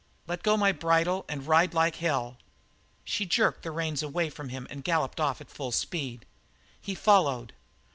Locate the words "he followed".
6.81-7.53